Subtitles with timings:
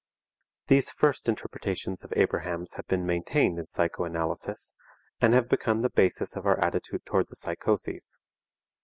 [0.65, 4.73] These first interpretations of Abraham's have been maintained in psychoanalysis,
[5.19, 8.17] and have become the basis of our attitude towards the psychoses.